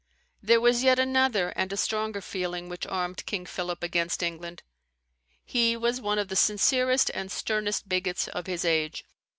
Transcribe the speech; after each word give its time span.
There 0.41 0.59
was 0.59 0.81
yet 0.83 0.97
another 0.97 1.49
and 1.49 1.71
a 1.71 1.77
stronger 1.77 2.21
feeling 2.21 2.69
which 2.69 2.87
armed 2.87 3.23
King 3.27 3.45
Philip 3.45 3.83
against 3.83 4.23
England. 4.23 4.63
He 5.45 5.77
was 5.77 6.01
one 6.01 6.17
of 6.17 6.27
the 6.27 6.35
sincerest 6.35 7.11
and 7.13 7.31
sternest 7.31 7.87
bigots 7.87 8.27
of 8.27 8.47
his 8.47 8.65
age. 8.65 9.05